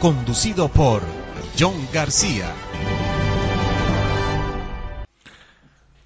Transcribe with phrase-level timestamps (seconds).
[0.00, 1.02] conducido por
[1.58, 2.54] John García.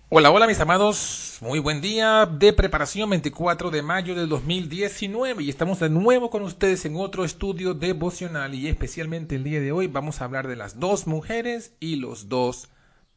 [0.09, 5.51] Hola, hola mis amados, muy buen día de preparación 24 de mayo del 2019 y
[5.51, 9.89] estamos de nuevo con ustedes en otro estudio devocional y especialmente el día de hoy
[9.89, 12.69] vamos a hablar de las dos mujeres y los dos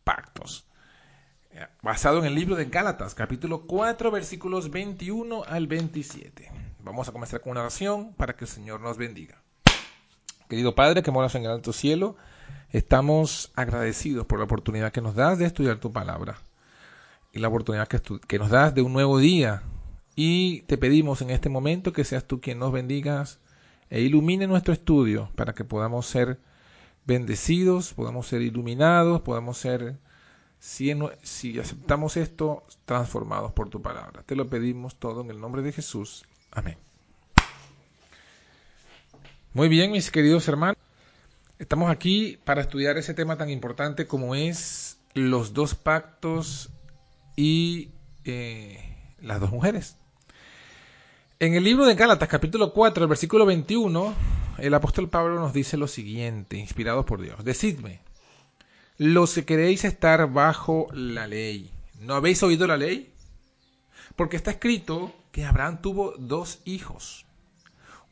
[0.04, 0.68] pactos.
[1.52, 6.52] Eh, basado en el libro de Gálatas, capítulo 4, versículos 21 al 27.
[6.80, 9.45] Vamos a comenzar con una oración para que el Señor nos bendiga.
[10.50, 12.16] Querido Padre que moras en el alto cielo,
[12.72, 16.38] estamos agradecidos por la oportunidad que nos das de estudiar tu palabra
[17.34, 19.64] y la oportunidad que, nos das de un nuevo día.
[20.16, 23.40] Y te pedimos en este momento que seas tú quien nos bendigas
[23.90, 26.40] e ilumine nuestro estudio para que podamos ser
[27.06, 29.98] bendecidos, podamos ser iluminados, podamos ser,
[30.60, 30.94] si,
[31.24, 34.24] si aceptamos esto, transformados por tu palabra.
[34.24, 36.26] Te lo pedimos todo en el nombre de Jesús.
[36.52, 36.78] Amén.
[39.56, 40.76] Muy bien, mis queridos hermanos.
[41.60, 46.72] Estamos aquí para estudiar ese tema tan importante como es los dos pactos
[47.38, 47.92] y
[48.26, 49.96] eh, las dos mujeres.
[51.40, 54.14] En el libro de Gálatas, capítulo 4, el versículo 21,
[54.58, 57.42] el apóstol Pablo nos dice lo siguiente, inspirados por Dios.
[57.46, 58.02] Decidme,
[58.98, 61.72] los que queréis estar bajo la ley,
[62.02, 63.14] ¿no habéis oído la ley?
[64.18, 67.26] Porque está escrito que Abraham tuvo dos hijos,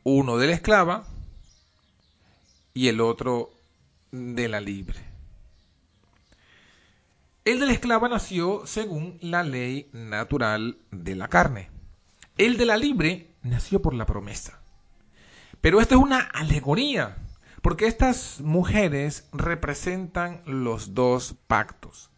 [0.04, 1.04] uno de la esclava
[2.74, 3.52] y el otro
[4.10, 4.98] de la libre.
[7.44, 11.70] El de la esclava nació según la ley natural de la carne.
[12.36, 14.60] El de la libre nació por la promesa.
[15.60, 17.16] Pero esto es una alegoría,
[17.62, 22.10] porque estas mujeres representan los dos pactos.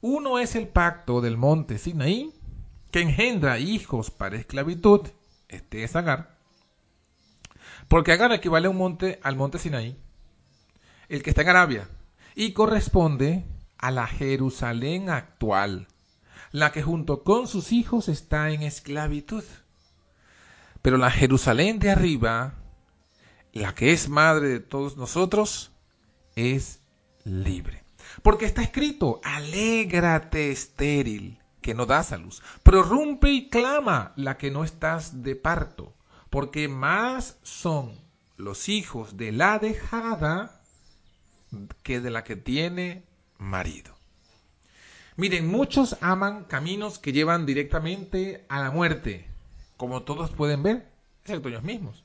[0.00, 2.32] Uno es el pacto del monte Sinaí,
[2.92, 5.08] que engendra hijos para esclavitud,
[5.48, 6.37] este es Agar,
[7.88, 9.96] porque Agar equivale a un monte, al monte Sinaí,
[11.08, 11.88] el que está en Arabia,
[12.34, 13.44] y corresponde
[13.78, 15.88] a la Jerusalén actual,
[16.52, 19.44] la que junto con sus hijos está en esclavitud.
[20.82, 22.54] Pero la Jerusalén de arriba,
[23.52, 25.72] la que es madre de todos nosotros,
[26.36, 26.80] es
[27.24, 27.84] libre.
[28.22, 34.50] Porque está escrito, alégrate estéril, que no das a luz, prorrumpe y clama la que
[34.50, 35.97] no estás de parto
[36.30, 37.92] porque más son
[38.36, 40.62] los hijos de la dejada
[41.82, 43.04] que de la que tiene
[43.38, 43.94] marido.
[45.16, 49.26] Miren, muchos aman caminos que llevan directamente a la muerte,
[49.76, 50.88] como todos pueden ver,
[51.22, 52.04] excepto ellos mismos.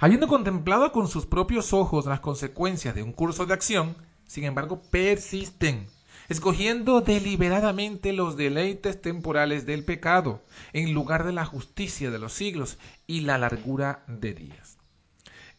[0.00, 3.96] Habiendo contemplado con sus propios ojos las consecuencias de un curso de acción,
[4.26, 5.86] sin embargo, persisten
[6.28, 12.78] escogiendo deliberadamente los deleites temporales del pecado, en lugar de la justicia de los siglos
[13.06, 14.76] y la largura de días.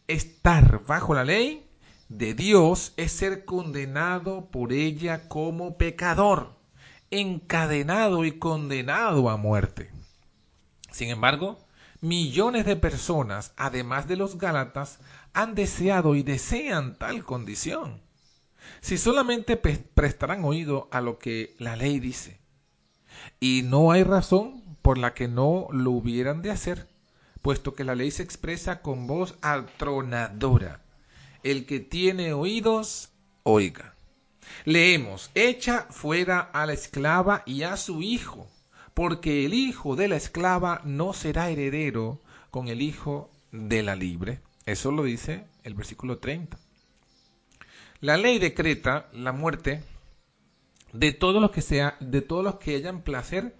[0.06, 1.68] Estar bajo la ley
[2.08, 6.56] de Dios es ser condenado por ella como pecador,
[7.10, 9.90] encadenado y condenado a muerte.
[10.92, 11.58] Sin embargo,
[12.00, 15.00] millones de personas, además de los Gálatas,
[15.32, 18.00] han deseado y desean tal condición
[18.80, 22.40] si solamente prestarán oído a lo que la ley dice.
[23.38, 26.88] Y no hay razón por la que no lo hubieran de hacer,
[27.42, 30.82] puesto que la ley se expresa con voz atronadora.
[31.42, 33.12] El que tiene oídos,
[33.42, 33.94] oiga.
[34.64, 38.50] Leemos, echa fuera a la esclava y a su hijo,
[38.94, 44.40] porque el hijo de la esclava no será heredero con el hijo de la libre.
[44.66, 46.58] Eso lo dice el versículo 30.
[48.02, 49.82] La ley decreta la muerte
[50.94, 53.54] de todos los que sea, de todos los que hayan placer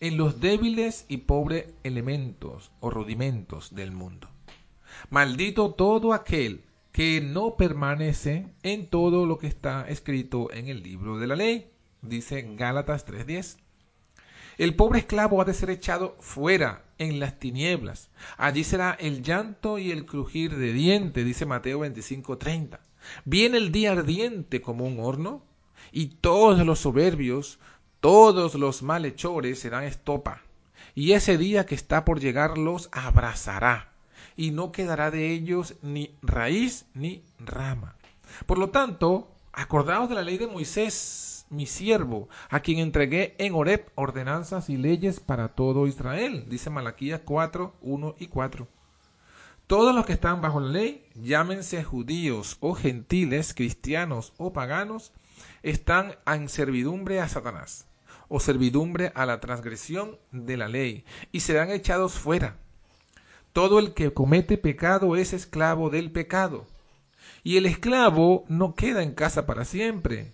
[0.00, 4.28] en los débiles y pobres elementos o rudimentos del mundo.
[5.08, 6.62] Maldito todo aquel
[6.92, 11.70] que no permanece en todo lo que está escrito en el libro de la ley.
[12.02, 13.56] dice Gálatas 3.10.
[14.58, 18.10] El pobre esclavo ha de ser echado fuera en las tinieblas.
[18.36, 22.80] Allí será el llanto y el crujir de dientes, dice Mateo 25:30.
[23.24, 25.42] Viene el día ardiente como un horno,
[25.92, 27.58] y todos los soberbios,
[28.00, 30.42] todos los malhechores serán estopa.
[30.94, 33.92] Y ese día que está por llegar los abrazará,
[34.36, 37.96] y no quedará de ellos ni raíz ni rama.
[38.46, 43.54] Por lo tanto, acordaos de la ley de Moisés, mi siervo, a quien entregué en
[43.54, 48.68] Horeb ordenanzas y leyes para todo Israel, dice Malaquías 4, 1 y 4.
[49.66, 55.12] Todos los que están bajo la ley, llámense judíos o gentiles, cristianos o paganos,
[55.64, 57.88] están en servidumbre a Satanás
[58.28, 62.58] o servidumbre a la transgresión de la ley y serán echados fuera.
[63.52, 66.66] Todo el que comete pecado es esclavo del pecado.
[67.42, 70.32] Y el esclavo no queda en casa para siempre,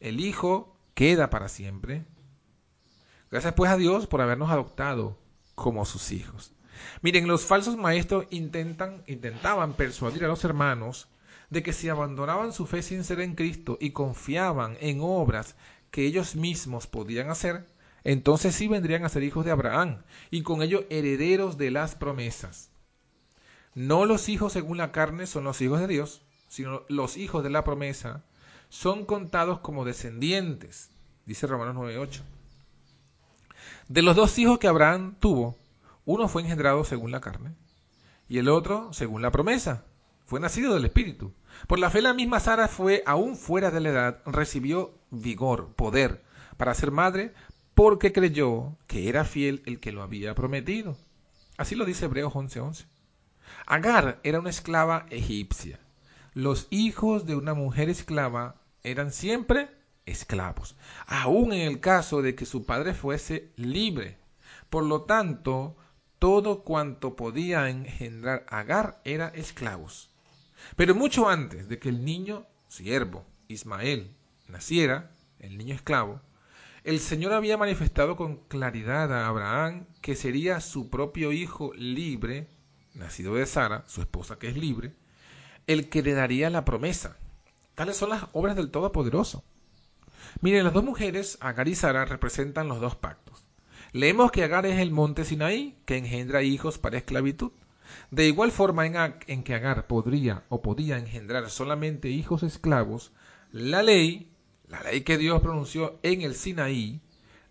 [0.00, 2.04] el Hijo queda para siempre.
[3.30, 5.16] Gracias pues a Dios por habernos adoptado
[5.54, 6.55] como sus hijos.
[7.02, 11.08] Miren, los falsos maestros intentan, intentaban persuadir a los hermanos
[11.50, 15.56] de que si abandonaban su fe sincera en Cristo y confiaban en obras
[15.90, 17.66] que ellos mismos podían hacer,
[18.04, 22.70] entonces sí vendrían a ser hijos de Abraham y con ello herederos de las promesas.
[23.74, 27.50] No los hijos según la carne son los hijos de Dios, sino los hijos de
[27.50, 28.24] la promesa
[28.68, 30.90] son contados como descendientes,
[31.24, 32.20] dice Romanos 9.8.
[33.88, 35.56] De los dos hijos que Abraham tuvo,
[36.06, 37.54] uno fue engendrado según la carne
[38.26, 39.84] y el otro según la promesa.
[40.24, 41.34] Fue nacido del Espíritu.
[41.66, 46.24] Por la fe la misma Sara fue, aún fuera de la edad, recibió vigor, poder,
[46.56, 47.34] para ser madre,
[47.74, 50.96] porque creyó que era fiel el que lo había prometido.
[51.58, 52.86] Así lo dice Hebreos 11:11.
[53.66, 55.78] Agar era una esclava egipcia
[56.36, 59.70] los hijos de una mujer esclava eran siempre
[60.04, 60.76] esclavos,
[61.06, 64.18] aun en el caso de que su padre fuese libre.
[64.68, 65.78] Por lo tanto,
[66.26, 70.10] todo cuanto podía engendrar Agar era esclavos.
[70.74, 74.10] Pero mucho antes de que el niño siervo, Ismael,
[74.48, 76.20] naciera, el niño esclavo,
[76.82, 82.48] el Señor había manifestado con claridad a Abraham que sería su propio hijo libre,
[82.92, 84.96] nacido de Sara, su esposa que es libre,
[85.68, 87.18] el que le daría la promesa.
[87.76, 89.44] Tales son las obras del Todopoderoso.
[90.40, 93.45] Miren, las dos mujeres, Agar y Sara, representan los dos pactos.
[93.96, 97.52] Leemos que Agar es el monte Sinaí, que engendra hijos para esclavitud.
[98.10, 103.12] De igual forma en, que Agar podría o podía engendrar solamente hijos esclavos,
[103.52, 104.30] la ley,
[104.68, 107.00] la ley que Dios pronunció en el Sinaí,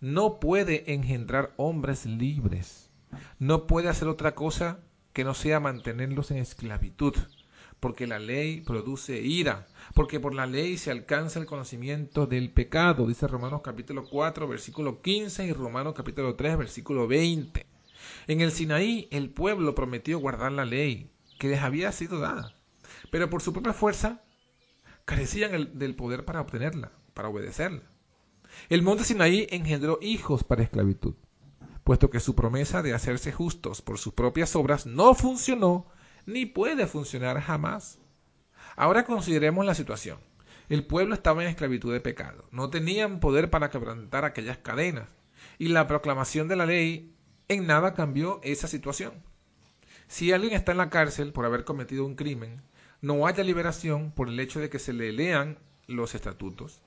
[0.02, 2.92] no puede engendrar hombres libres.
[3.40, 4.82] No puede hacer otra cosa
[5.14, 7.16] que no sea mantenerlos en esclavitud
[7.80, 13.08] porque la ley produce ira, porque por la ley se alcanza el conocimiento del pecado,
[13.08, 17.66] dice Romanos capítulo 4, versículo 15 y Romanos capítulo 3, versículo 20.
[18.28, 22.56] En el Sinaí el pueblo prometió guardar la ley que les había sido dada,
[23.12, 24.24] pero por su propia fuerza
[25.06, 27.84] carecían del poder para obtenerla, para obedecerla.
[28.70, 31.14] El monte Sinaí engendró hijos para esclavitud,
[31.84, 35.88] puesto que su promesa de hacerse justos por sus propias obras no funcionó
[36.26, 38.00] ni puede funcionar jamás.
[38.76, 40.20] Ahora consideremos la situación.
[40.70, 45.08] El pueblo estaba en esclavitud de pecado, no tenían poder para quebrantar aquellas cadenas,
[45.60, 47.16] y la proclamación de la ley
[47.48, 49.14] en nada cambió esa situación.
[50.08, 52.62] Si alguien está en la cárcel por haber cometido un crimen,
[53.02, 56.82] no haya liberación por el hecho de que se le lean los estatutos.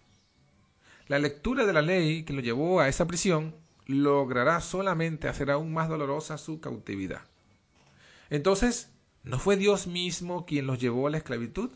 [1.07, 3.55] La lectura de la ley que lo llevó a esa prisión
[3.87, 7.23] logrará solamente hacer aún más dolorosa su cautividad.
[8.29, 8.93] Entonces,
[9.25, 11.71] ¿No fue Dios mismo quien los llevó a la esclavitud?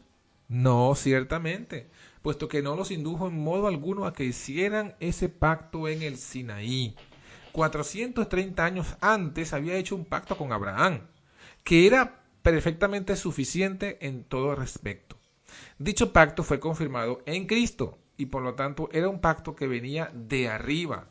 [0.49, 1.89] No, ciertamente,
[2.23, 6.19] puesto que no los indujo en modo alguno a que hicieran ese pacto en el
[6.19, 6.95] Sinaí.
[7.53, 11.01] 430 años antes había hecho un pacto con Abraham,
[11.65, 15.17] que era perfectamente suficiente en todo respecto.
[15.79, 20.11] Dicho pacto fue confirmado en Cristo y por lo tanto era un pacto que venía
[20.15, 21.09] de arriba.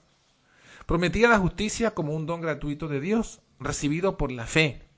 [0.85, 4.90] Prometía la justicia como un don gratuito de Dios, recibido por la fe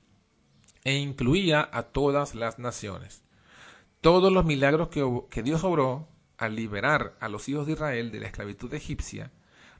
[0.84, 3.22] e incluía a todas las naciones.
[4.00, 8.26] Todos los milagros que, Dios obró al liberar a los hijos de Israel de la
[8.26, 9.32] esclavitud egipcia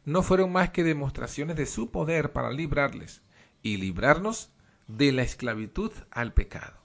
[0.06, 3.22] no fueron más que demostraciones de su poder para librarles
[3.62, 4.50] y librarnos
[4.88, 6.78] de la esclavitud al pecado.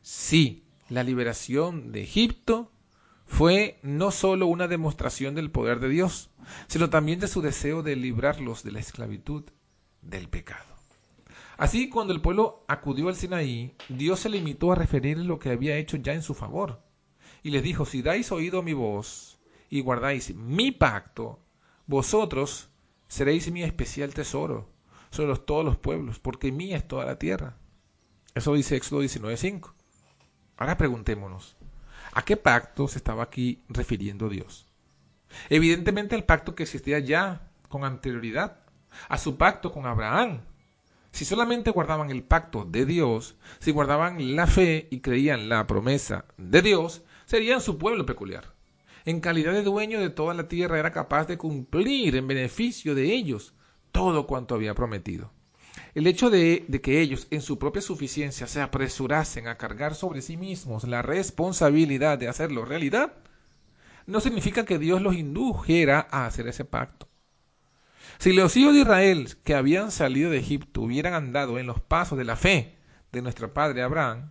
[0.00, 2.72] Sí, la liberación de Egipto
[3.26, 6.30] fue no sólo una demostración del poder de Dios,
[6.66, 9.44] sino también de su deseo de librarlos de la esclavitud
[10.02, 10.71] del pecado.
[11.62, 15.76] Así, cuando el pueblo acudió al Sinaí, Dios se limitó a referir lo que había
[15.76, 16.82] hecho ya en su favor.
[17.44, 19.38] Y les dijo, si dais oído a mi voz
[19.70, 21.38] y guardáis mi pacto,
[21.86, 22.68] vosotros
[23.06, 24.70] seréis mi especial tesoro
[25.10, 27.56] sobre todos los pueblos, porque mía es toda la tierra.
[28.34, 29.72] Eso dice Éxodo 19.5.
[30.56, 31.56] Ahora preguntémonos,
[32.12, 34.66] ¿a qué pacto se estaba aquí refiriendo Dios?
[35.48, 38.64] Evidentemente al pacto que existía ya con anterioridad,
[39.08, 40.40] a su pacto con Abraham.
[41.12, 46.24] Si solamente guardaban el pacto de Dios, si guardaban la fe y creían la promesa
[46.38, 48.54] de Dios, serían su pueblo peculiar.
[49.04, 53.12] En calidad de dueño de toda la tierra era capaz de cumplir en beneficio de
[53.12, 53.54] ellos
[53.92, 55.30] todo cuanto había prometido.
[55.94, 60.38] El hecho de, que ellos, en su propia suficiencia, se apresurasen a cargar sobre sí
[60.38, 63.12] mismos la responsabilidad de hacerlo realidad,
[64.06, 67.06] no significa que Dios los indujera a hacer ese pacto.
[68.18, 72.18] Si los hijos de Israel que habían salido de Egipto hubieran andado en los pasos
[72.18, 72.76] de la fe
[73.10, 74.30] de nuestro padre Abraham,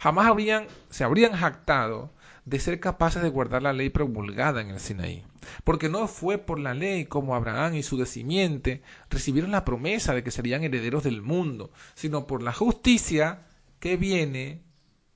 [0.00, 2.12] jamás habrían, se habrían jactado
[2.44, 5.24] de ser capaces de guardar la ley promulgada en el Sinaí.
[5.64, 10.22] Porque no fue por la ley como Abraham y su descendiente recibieron la promesa de
[10.22, 13.46] que serían herederos del mundo, sino por la justicia
[13.80, 14.62] que viene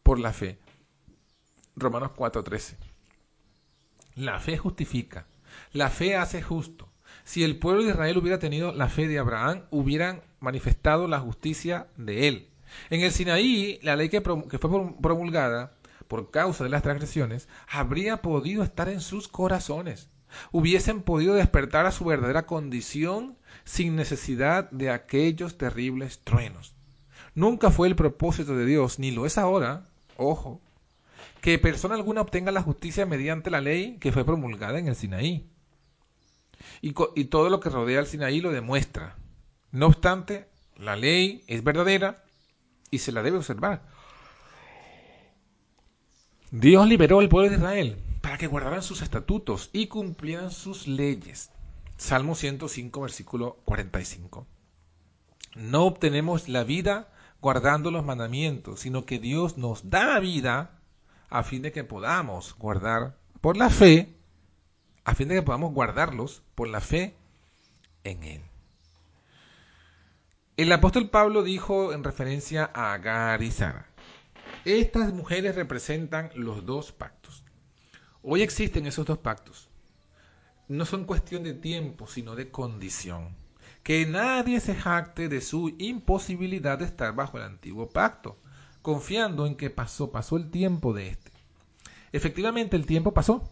[0.03, 0.59] por la fe.
[1.77, 2.77] Romanos 4:13.
[4.17, 5.27] La fe justifica,
[5.73, 6.90] la fe hace justo.
[7.25, 11.87] Si el pueblo de Israel hubiera tenido la fe de Abraham, hubieran manifestado la justicia
[11.97, 12.49] de él.
[12.89, 15.73] En el Sinaí, la ley que, que fue promulgada
[16.09, 20.09] por causa de las transgresiones, habría podido estar en sus corazones.
[20.53, 26.75] Hubiesen podido despertar a su verdadera condición sin necesidad de aquellos terribles truenos.
[27.35, 29.85] Nunca fue el propósito de Dios, ni lo es ahora,
[30.17, 30.61] ojo,
[31.41, 35.49] que persona alguna obtenga la justicia mediante la ley que fue promulgada en el Sinaí.
[36.81, 39.17] Y, todo lo que rodea al Sinaí lo demuestra.
[39.71, 42.25] No obstante, la ley es verdadera
[42.91, 43.83] y se la debe observar.
[46.51, 51.51] Dios liberó al pueblo de Israel para que guardaran sus estatutos y cumplieran sus leyes.
[51.97, 54.47] Salmo 105, versículo 45.
[55.55, 60.81] No obtenemos la vida guardando los mandamientos, sino que Dios nos da la vida
[61.29, 64.15] a fin de que podamos guardar por la fe,
[65.05, 67.17] a fin de que podamos guardarlos por la fe
[68.05, 68.43] en Él.
[70.57, 73.87] El apóstol Pablo dijo en referencia a Agar y Sara,
[74.65, 77.45] estas mujeres representan los dos pactos.
[78.23, 79.71] Hoy existen esos dos pactos.
[80.69, 83.35] No son cuestión de tiempo, sino de condición.
[83.83, 88.37] Que nadie se jacte de su imposibilidad de estar bajo el antiguo pacto,
[88.83, 91.33] confiando en que pasó, pasó el tiempo de este.
[92.13, 93.49] Efectivamente, el tiempo pasó,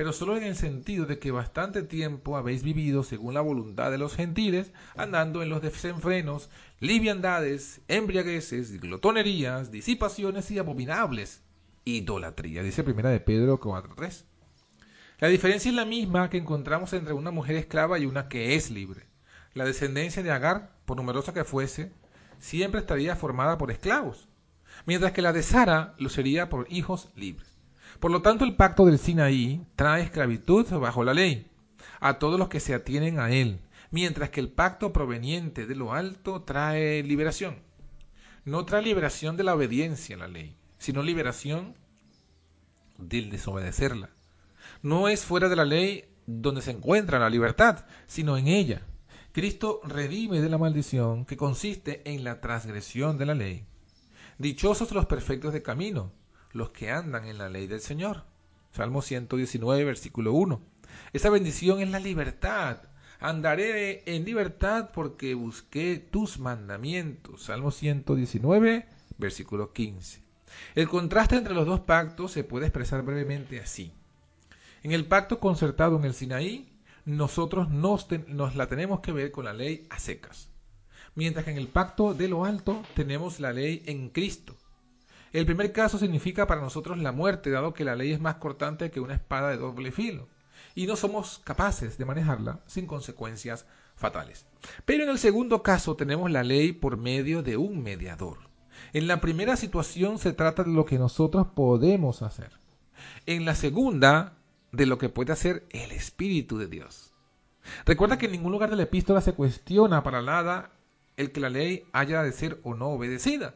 [0.00, 3.98] pero solo en el sentido de que bastante tiempo habéis vivido según la voluntad de
[3.98, 11.42] los gentiles, andando en los desenfrenos, liviandades, embriagueces, glotonerías, disipaciones y abominables
[11.84, 14.24] idolatría, dice primera de Pedro 4.3.
[15.18, 18.70] La diferencia es la misma que encontramos entre una mujer esclava y una que es
[18.70, 19.02] libre.
[19.52, 21.92] La descendencia de Agar, por numerosa que fuese,
[22.38, 24.30] siempre estaría formada por esclavos,
[24.86, 27.49] mientras que la de Sara lo sería por hijos libres.
[28.00, 31.50] Por lo tanto, el pacto del Sinaí trae esclavitud bajo la ley
[32.00, 35.92] a todos los que se atienen a él, mientras que el pacto proveniente de lo
[35.92, 37.58] alto trae liberación.
[38.46, 41.74] No trae liberación de la obediencia a la ley, sino liberación
[42.96, 44.08] del desobedecerla.
[44.82, 48.80] No es fuera de la ley donde se encuentra la libertad, sino en ella.
[49.32, 53.66] Cristo redime de la maldición que consiste en la transgresión de la ley.
[54.38, 56.12] Dichosos los perfectos de camino,
[56.52, 58.24] los que andan en la ley del Señor.
[58.72, 60.60] Salmo 119, versículo 1.
[61.12, 62.78] Esa bendición es la libertad.
[63.18, 67.44] Andaré en libertad porque busqué tus mandamientos.
[67.44, 68.86] Salmo 119,
[69.18, 70.22] versículo 15.
[70.74, 73.92] El contraste entre los dos pactos se puede expresar brevemente así.
[74.82, 76.68] En el pacto concertado en el Sinaí,
[77.04, 80.48] nosotros nos, nos la tenemos que ver con la ley a secas.
[81.14, 84.56] Mientras que en el pacto de lo alto tenemos la ley en Cristo,
[85.32, 88.90] el primer caso significa para nosotros la muerte, dado que la ley es más cortante
[88.90, 90.28] que una espada de doble filo,
[90.74, 94.46] y no somos capaces de manejarla sin consecuencias fatales.
[94.84, 98.38] Pero en el segundo caso tenemos la ley por medio de un mediador.
[98.92, 102.58] En la primera situación se trata de lo que nosotros podemos hacer.
[103.26, 104.36] En la segunda,
[104.72, 107.12] de lo que puede hacer el Espíritu de Dios.
[107.84, 110.72] Recuerda que en ningún lugar de la epístola se cuestiona para nada
[111.16, 113.54] el que la ley haya de ser o no obedecida.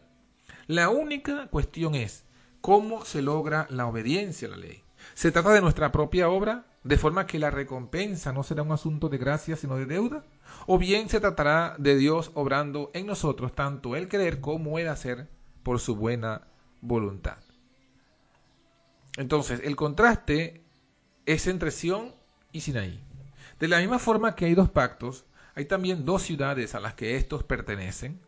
[0.67, 2.25] La única cuestión es
[2.61, 4.83] cómo se logra la obediencia a la ley.
[5.13, 9.11] ¿Se trata de nuestra propia obra, de forma que la recompensa no será un asunto
[9.11, 10.25] de gracia, sino de deuda?
[10.67, 15.29] ¿O bien se tratará de Dios obrando en nosotros tanto el querer como el hacer
[15.63, 16.49] por su buena
[16.81, 17.37] voluntad?
[19.19, 20.65] Entonces, el contraste
[21.27, 22.15] es entre Sión
[22.53, 23.05] y Sinaí.
[23.61, 27.17] De la misma forma que hay dos pactos, hay también dos ciudades a las que
[27.17, 28.21] estos pertenecen.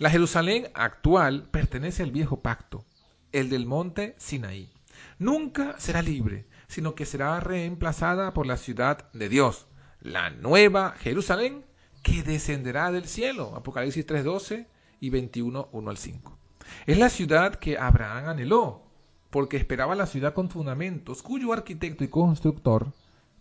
[0.00, 2.86] La Jerusalén actual pertenece al viejo pacto,
[3.32, 4.72] el del monte Sinaí.
[5.18, 9.66] Nunca será libre, sino que será reemplazada por la ciudad de Dios,
[10.00, 11.66] la nueva Jerusalén,
[12.02, 13.54] que descenderá del cielo.
[13.54, 14.68] Apocalipsis 3.12
[15.00, 16.38] y 21, 1 al 5.
[16.86, 18.82] Es la ciudad que Abraham anheló,
[19.28, 22.94] porque esperaba la ciudad con fundamentos, cuyo arquitecto y constructor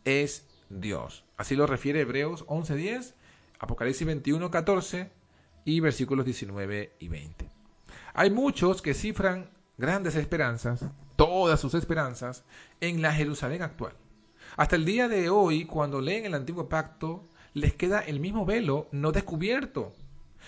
[0.04, 1.24] es Dios.
[1.38, 3.14] Así lo refiere Hebreos 11.10,
[3.60, 5.19] Apocalipsis 21.14
[5.70, 7.50] y versículos 19 y 20.
[8.16, 10.84] Hay muchos que cifran grandes esperanzas,
[11.16, 12.44] todas sus esperanzas,
[12.82, 13.94] en la Jerusalén actual.
[14.58, 17.24] Hasta el día de hoy, cuando leen el antiguo pacto,
[17.54, 19.94] les queda el mismo velo no descubierto.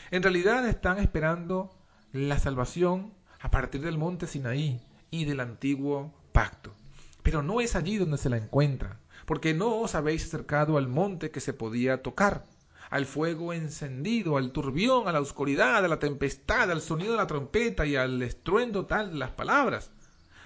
[0.09, 1.69] En realidad están esperando
[2.11, 6.73] la salvación a partir del monte Sinaí y del antiguo pacto.
[7.21, 11.29] Pero no es allí donde se la encuentra, porque no os habéis acercado al monte
[11.29, 12.45] que se podía tocar,
[12.91, 17.25] al fuego encendido, al turbión, a la oscuridad, a la tempestad, al sonido de la
[17.25, 19.91] trompeta y al estruendo tal de las palabras,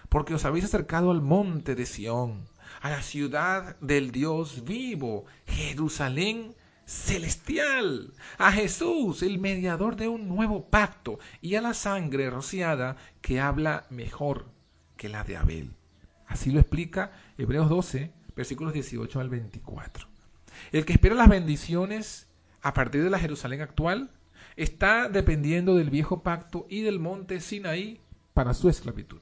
[0.09, 2.47] porque os habéis acercado al monte de Sión,
[2.81, 10.69] a la ciudad del Dios vivo, Jerusalén celestial, a Jesús, el mediador de un nuevo
[10.69, 14.45] pacto, y a la sangre rociada que habla mejor
[14.97, 15.71] que la de Abel.
[16.27, 20.07] Así lo explica Hebreos 12, versículos 18 al 24.
[20.71, 22.27] El que espera las bendiciones
[22.65, 24.09] a partir de la Jerusalén actual
[24.55, 28.01] está dependiendo del viejo pacto y del monte Sinaí
[28.33, 29.21] para su esclavitud.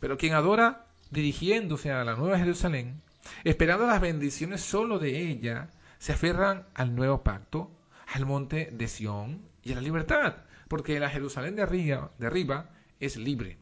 [0.00, 3.00] Pero quien adora dirigiéndose a la nueva Jerusalén,
[3.44, 7.70] esperando las bendiciones solo de ella, se aferran al nuevo pacto,
[8.12, 12.70] al monte de Sión y a la libertad, porque la Jerusalén de arriba, de arriba
[12.98, 13.58] es libre.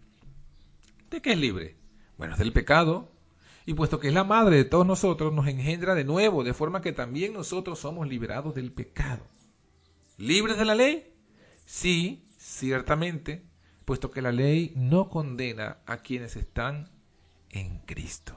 [1.10, 1.76] ¿De qué es libre?
[2.16, 3.12] Bueno, es del pecado,
[3.70, 6.82] y puesto que es la madre de todos nosotros, nos engendra de nuevo, de forma
[6.82, 9.24] que también nosotros somos liberados del pecado.
[10.16, 11.14] ¿Libres de la ley?
[11.66, 13.44] Sí, ciertamente,
[13.84, 16.90] puesto que la ley no condena a quienes están
[17.50, 18.36] en Cristo.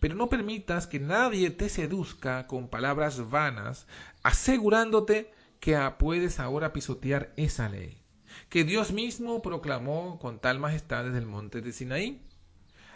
[0.00, 3.86] Pero no permitas que nadie te seduzca con palabras vanas,
[4.22, 8.02] asegurándote que puedes ahora pisotear esa ley,
[8.48, 12.22] que Dios mismo proclamó con tal majestad desde el monte de Sinaí,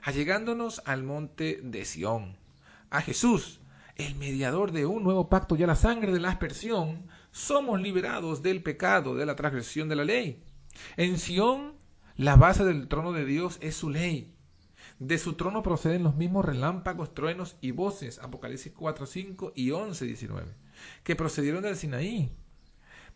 [0.07, 2.37] allegándonos al monte de Sión,
[2.91, 3.59] a Jesús,
[3.97, 8.41] el mediador de un nuevo pacto y a la sangre de la aspersión, somos liberados
[8.41, 10.45] del pecado, de la transgresión de la ley.
[10.97, 11.73] En Sión,
[12.15, 14.33] la base del trono de Dios es su ley,
[15.01, 20.05] de su trono proceden los mismos relámpagos, truenos y voces, Apocalipsis 4, 5 y 11,
[20.05, 20.55] 19,
[21.03, 22.31] que procedieron del Sinaí,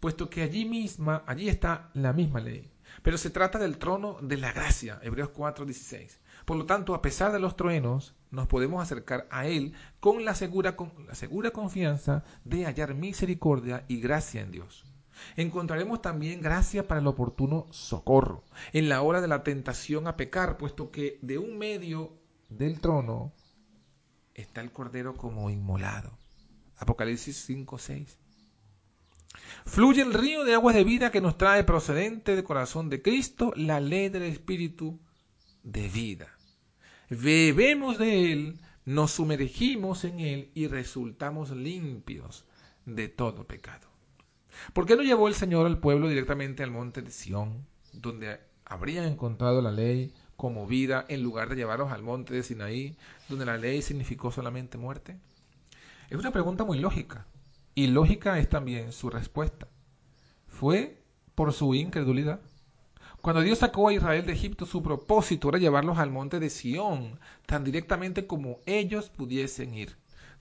[0.01, 2.69] puesto que allí misma, allí está la misma ley.
[3.05, 6.20] Pero se trata del trono de la gracia, Hebreos 4, 16.
[6.45, 10.35] Por lo tanto, a pesar de los truenos, nos podemos acercar a Él con la
[10.35, 10.77] segura,
[11.53, 14.85] confianza de hallar misericordia y gracia en Dios.
[15.37, 20.57] Encontraremos también gracia para el oportuno socorro, en la hora de la tentación a pecar,
[20.57, 22.17] puesto que de un medio
[22.49, 23.33] del trono
[24.35, 26.11] está el Cordero como inmolado.
[26.79, 28.19] Apocalipsis 5, 6.
[29.67, 33.53] Fluye el río de aguas de vida que nos trae procedente del corazón de Cristo
[33.55, 34.99] la ley del Espíritu
[35.63, 36.29] de vida.
[37.09, 42.45] Bebemos de él, nos sumergimos en él y resultamos limpios
[42.87, 43.89] de todo pecado.
[44.73, 49.05] ¿Por qué no llevó el Señor al pueblo directamente al monte de Sión, donde habrían
[49.05, 52.97] encontrado la ley como vida, en lugar de llevarlos al monte de Sinaí,
[53.29, 55.19] donde la ley significó solamente muerte?
[56.09, 57.27] Es una pregunta muy lógica,
[57.75, 59.69] y lógica es también su respuesta.
[60.47, 61.03] Fue
[61.35, 62.41] por su incredulidad.
[63.23, 67.21] Cuando Dios sacó a Israel de Egipto, su propósito era llevarlos al monte de Sión,
[67.45, 69.99] tan directamente como ellos pudiesen ir.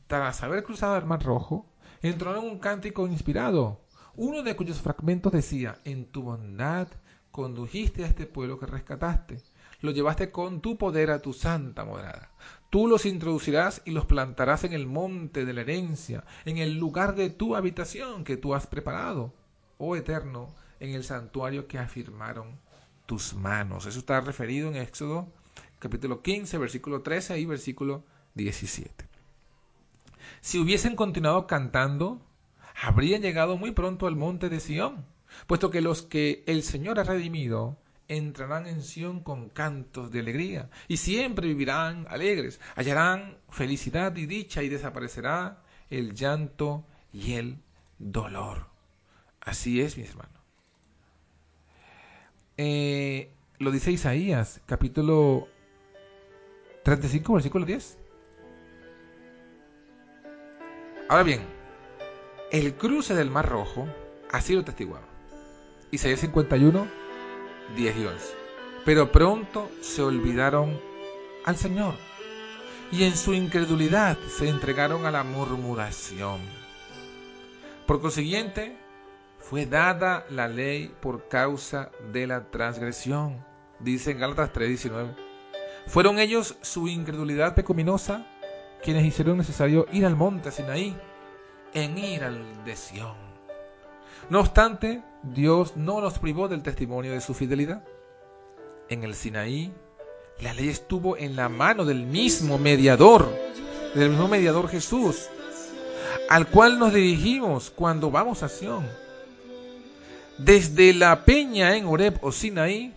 [0.07, 1.65] Tras haber cruzado el Mar Rojo,
[2.01, 3.81] entró en un cántico inspirado,
[4.15, 6.87] uno de cuyos fragmentos decía, en tu bondad
[7.31, 9.41] condujiste a este pueblo que rescataste,
[9.81, 12.31] lo llevaste con tu poder a tu santa morada.
[12.69, 17.15] Tú los introducirás y los plantarás en el monte de la herencia, en el lugar
[17.15, 19.33] de tu habitación que tú has preparado,
[19.79, 22.57] oh Eterno, en el santuario que afirmaron
[23.09, 23.87] tus manos.
[23.87, 25.33] Eso está referido en Éxodo
[25.79, 28.03] capítulo 15, versículo 13 y versículo
[28.35, 29.09] 17.
[30.41, 32.21] Si hubiesen continuado cantando,
[32.79, 35.07] habrían llegado muy pronto al monte de Sión,
[35.47, 40.69] puesto que los que el Señor ha redimido entrarán en Sión con cantos de alegría
[40.87, 47.57] y siempre vivirán alegres, hallarán felicidad y dicha y desaparecerá el llanto y el
[47.97, 48.67] dolor.
[49.41, 50.38] Así es, mi hermano.
[52.61, 55.47] Eh, lo dice Isaías, capítulo
[56.83, 57.97] 35, versículo 10.
[61.07, 61.39] Ahora bien,
[62.51, 63.87] el cruce del Mar Rojo
[64.29, 65.07] así lo testiguaba.
[65.91, 66.85] Isaías 51,
[67.77, 68.27] 10 y 11.
[68.83, 70.81] Pero pronto se olvidaron
[71.45, 71.93] al Señor
[72.91, 76.41] y en su incredulidad se entregaron a la murmuración.
[77.87, 78.75] Por consiguiente,
[79.39, 83.43] fue dada la ley por causa de la transgresión,
[83.79, 85.15] dice en Gálatas 3:19.
[85.87, 88.25] Fueron ellos su incredulidad pecaminosa
[88.83, 90.95] quienes hicieron necesario ir al monte Sinaí,
[91.73, 93.15] en ir al de Sión.
[94.29, 97.83] No obstante, Dios no los privó del testimonio de su fidelidad.
[98.89, 99.73] En el Sinaí,
[100.41, 103.27] la ley estuvo en la mano del mismo mediador,
[103.95, 105.29] del mismo mediador Jesús,
[106.29, 108.85] al cual nos dirigimos cuando vamos a Sión.
[110.39, 112.93] Desde la peña en Oreb o Sinaí,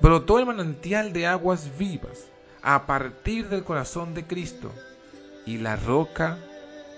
[0.00, 2.26] brotó el manantial de aguas vivas
[2.60, 4.70] a partir del corazón de Cristo,
[5.46, 6.38] y la roca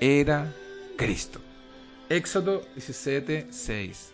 [0.01, 0.53] era
[0.97, 1.41] Cristo.
[2.09, 4.13] Éxodo 17, 6.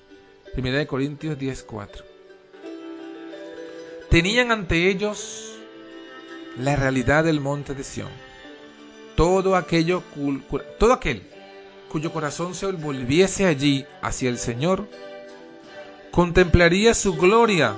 [0.53, 2.05] Primera de Corintios 10, 4.
[4.11, 5.55] Tenían ante ellos
[6.59, 8.11] la realidad del monte de Sión.
[9.15, 10.03] Todo aquello,
[10.79, 11.23] todo aquel
[11.89, 14.87] cuyo corazón se volviese allí hacia el Señor,
[16.17, 17.77] contemplaría su gloria,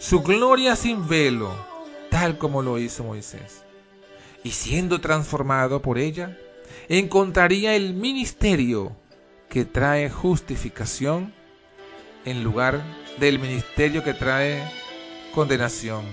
[0.00, 1.54] su gloria sin velo,
[2.10, 3.62] tal como lo hizo Moisés.
[4.42, 6.36] Y siendo transformado por ella,
[6.88, 8.96] encontraría el ministerio
[9.48, 11.32] que trae justificación
[12.24, 12.82] en lugar
[13.20, 14.68] del ministerio que trae
[15.36, 16.04] condenación.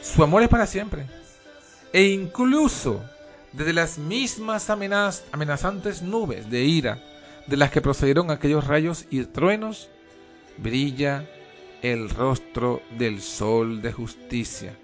[0.00, 1.06] Su amor es para siempre.
[1.92, 3.02] E incluso
[3.52, 7.02] desde las mismas amenazantes nubes de ira
[7.48, 9.88] de las que procedieron aquellos rayos y truenos,
[10.58, 11.26] brilla
[11.82, 14.76] el rostro del sol de justicia,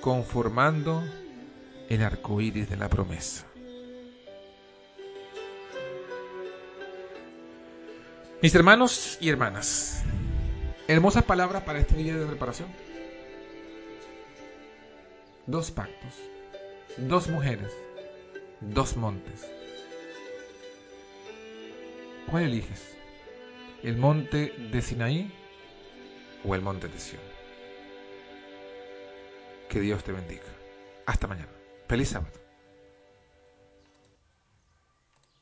[0.00, 1.04] conformando
[1.88, 3.46] el arco iris de la promesa.
[8.42, 10.02] Mis hermanos y hermanas,
[10.88, 12.68] hermosas palabras para este día de preparación.
[15.46, 16.14] Dos pactos,
[16.96, 17.72] dos mujeres,
[18.60, 19.46] dos montes.
[22.30, 22.96] ¿Cuál eliges?
[23.82, 25.32] ¿El monte de Sinaí
[26.44, 27.22] o el monte de Sion?
[29.68, 30.42] Que Dios te bendiga.
[31.06, 31.52] Hasta mañana.
[31.86, 32.43] Feliz sábado.